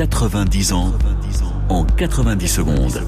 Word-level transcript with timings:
90 0.00 0.72
ans 0.72 0.92
en 1.68 1.84
90 1.84 2.48
secondes. 2.48 3.02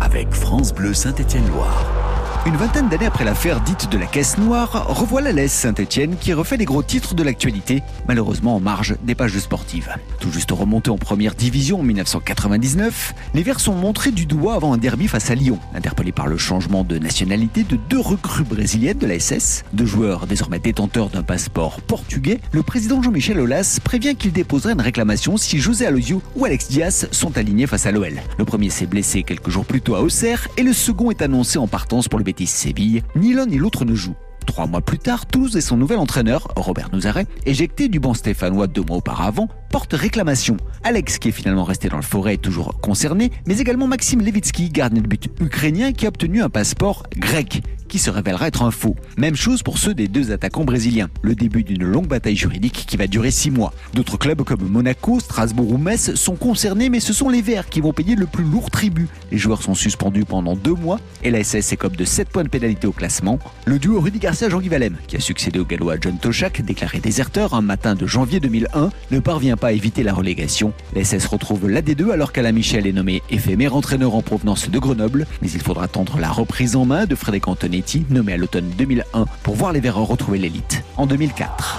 Avec 0.00 0.32
France 0.32 0.72
Bleu 0.72 0.94
Saint-Étienne-Loire. 0.94 2.05
Une 2.46 2.54
vingtaine 2.54 2.88
d'années 2.88 3.06
après 3.06 3.24
l'affaire 3.24 3.60
dite 3.60 3.90
de 3.90 3.98
la 3.98 4.06
caisse 4.06 4.38
noire, 4.38 4.86
revoilà 4.88 5.32
l'AS 5.32 5.50
Saint-Etienne 5.50 6.14
qui 6.16 6.32
refait 6.32 6.56
les 6.56 6.64
gros 6.64 6.84
titres 6.84 7.16
de 7.16 7.24
l'actualité, 7.24 7.82
malheureusement 8.06 8.54
en 8.54 8.60
marge 8.60 8.94
des 9.02 9.16
pages 9.16 9.36
sportives. 9.36 9.92
Tout 10.20 10.30
juste 10.30 10.52
remonté 10.52 10.90
en 10.90 10.96
première 10.96 11.34
division 11.34 11.80
en 11.80 11.82
1999, 11.82 13.14
les 13.34 13.42
Verts 13.42 13.58
sont 13.58 13.74
montrés 13.74 14.12
du 14.12 14.26
doigt 14.26 14.54
avant 14.54 14.72
un 14.72 14.78
derby 14.78 15.08
face 15.08 15.28
à 15.32 15.34
Lyon, 15.34 15.58
interpellé 15.74 16.12
par 16.12 16.28
le 16.28 16.36
changement 16.36 16.84
de 16.84 16.98
nationalité 16.98 17.64
de 17.64 17.74
deux 17.90 17.98
recrues 17.98 18.44
brésiliennes 18.44 18.98
de 18.98 19.08
la 19.08 19.18
SS, 19.18 19.64
deux 19.72 19.84
joueurs 19.84 20.28
désormais 20.28 20.60
détenteurs 20.60 21.08
d'un 21.08 21.24
passeport 21.24 21.80
portugais. 21.80 22.38
Le 22.52 22.62
président 22.62 23.02
Jean-Michel 23.02 23.40
Aulas 23.40 23.80
prévient 23.82 24.14
qu'il 24.14 24.30
déposerait 24.30 24.74
une 24.74 24.80
réclamation 24.80 25.36
si 25.36 25.58
José 25.58 25.84
Alosio 25.84 26.22
ou 26.36 26.44
Alex 26.44 26.68
Diaz 26.68 27.08
sont 27.10 27.36
alignés 27.38 27.66
face 27.66 27.86
à 27.86 27.90
l'OL. 27.90 28.22
Le 28.38 28.44
premier 28.44 28.70
s'est 28.70 28.86
blessé 28.86 29.24
quelques 29.24 29.50
jours 29.50 29.64
plus 29.64 29.80
tôt 29.80 29.96
à 29.96 30.00
Auxerre 30.00 30.46
et 30.56 30.62
le 30.62 30.72
second 30.72 31.10
est 31.10 31.22
annoncé 31.22 31.58
en 31.58 31.66
partance 31.66 32.06
pour 32.06 32.20
le 32.20 32.24
Séville, 32.44 33.02
ni 33.14 33.32
l'un 33.32 33.46
ni 33.46 33.56
l'autre 33.56 33.86
ne 33.86 33.94
joue. 33.94 34.14
Trois 34.44 34.66
mois 34.66 34.80
plus 34.80 34.98
tard, 34.98 35.26
Toulouse 35.26 35.56
et 35.56 35.60
son 35.60 35.76
nouvel 35.76 35.98
entraîneur, 35.98 36.48
Robert 36.56 36.90
Nouzaret, 36.92 37.26
éjecté 37.46 37.88
du 37.88 37.98
banc 37.98 38.14
stéphanois 38.14 38.66
deux 38.66 38.82
mois 38.82 38.98
auparavant, 38.98 39.48
porte 39.70 39.92
réclamation. 39.94 40.56
Alex, 40.84 41.18
qui 41.18 41.28
est 41.28 41.32
finalement 41.32 41.64
resté 41.64 41.88
dans 41.88 41.96
le 41.96 42.02
forêt, 42.02 42.34
est 42.34 42.38
toujours 42.38 42.80
concerné, 42.80 43.32
mais 43.46 43.58
également 43.58 43.86
Maxime 43.86 44.20
Levitsky, 44.20 44.68
gardien 44.70 45.02
de 45.02 45.08
but 45.08 45.28
ukrainien, 45.40 45.92
qui 45.92 46.06
a 46.06 46.08
obtenu 46.08 46.42
un 46.42 46.48
passeport 46.48 47.04
grec 47.16 47.62
qui 47.88 47.98
se 47.98 48.10
révélera 48.10 48.48
être 48.48 48.62
un 48.62 48.70
faux. 48.70 48.96
Même 49.16 49.36
chose 49.36 49.62
pour 49.62 49.78
ceux 49.78 49.94
des 49.94 50.08
deux 50.08 50.32
attaquants 50.32 50.64
brésiliens. 50.64 51.08
Le 51.22 51.34
début 51.34 51.62
d'une 51.62 51.84
longue 51.84 52.08
bataille 52.08 52.36
juridique 52.36 52.84
qui 52.86 52.96
va 52.96 53.06
durer 53.06 53.30
six 53.30 53.50
mois. 53.50 53.72
D'autres 53.94 54.16
clubs 54.16 54.42
comme 54.42 54.68
Monaco, 54.68 55.20
Strasbourg 55.20 55.72
ou 55.72 55.78
Metz 55.78 56.14
sont 56.14 56.36
concernés, 56.36 56.88
mais 56.88 57.00
ce 57.00 57.12
sont 57.12 57.28
les 57.28 57.42
Verts 57.42 57.68
qui 57.68 57.80
vont 57.80 57.92
payer 57.92 58.14
le 58.14 58.26
plus 58.26 58.44
lourd 58.44 58.70
tribut. 58.70 59.08
Les 59.30 59.38
joueurs 59.38 59.62
sont 59.62 59.74
suspendus 59.74 60.24
pendant 60.24 60.56
deux 60.56 60.74
mois 60.74 61.00
et 61.22 61.30
la 61.30 61.42
SS 61.42 61.72
écope 61.72 61.96
de 61.96 62.04
7 62.04 62.28
points 62.28 62.44
de 62.44 62.48
pénalité 62.48 62.86
au 62.86 62.92
classement. 62.92 63.38
Le 63.64 63.78
duo 63.78 64.00
Rudy 64.00 64.18
Garcia-Jean-Guy 64.18 64.68
Valem, 64.68 64.96
qui 65.06 65.16
a 65.16 65.20
succédé 65.20 65.58
au 65.58 65.64
gallois 65.64 65.96
John 66.00 66.18
Toshak, 66.18 66.62
déclaré 66.62 66.98
déserteur 66.98 67.54
un 67.54 67.62
matin 67.62 67.94
de 67.94 68.06
janvier 68.06 68.40
2001, 68.40 68.90
ne 69.10 69.20
parvient 69.20 69.56
pas 69.56 69.68
à 69.68 69.72
éviter 69.72 70.02
la 70.02 70.12
relégation. 70.12 70.72
La 70.94 71.04
SS 71.04 71.26
retrouve 71.26 71.68
l'AD2 71.68 72.10
alors 72.10 72.32
qu'Alain 72.32 72.52
Michel 72.52 72.86
est 72.86 72.92
nommé 72.92 73.22
éphémère 73.30 73.74
entraîneur 73.74 74.14
en 74.14 74.22
provenance 74.22 74.70
de 74.70 74.78
Grenoble, 74.78 75.26
mais 75.42 75.50
il 75.50 75.60
faudra 75.60 75.84
attendre 75.84 76.18
la 76.18 76.30
reprise 76.30 76.76
en 76.76 76.84
main 76.84 77.06
de 77.06 77.14
Frédéric 77.14 77.48
Anthony 77.48 77.75
nommé 78.10 78.32
à 78.34 78.36
l'automne 78.36 78.70
2001 78.78 79.26
pour 79.42 79.54
voir 79.54 79.72
les 79.72 79.80
Verts 79.80 79.96
retrouver 79.96 80.38
l'élite 80.38 80.82
en 80.96 81.06
2004. 81.06 81.76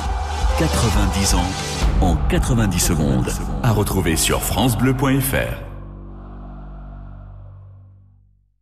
90 0.60 1.36
ans 1.36 1.46
en 2.02 2.16
90 2.30 2.80
secondes. 2.80 3.30
À 3.64 3.72
retrouver 3.72 4.16
sur 4.16 4.42
FranceBleu.fr. 4.42 5.67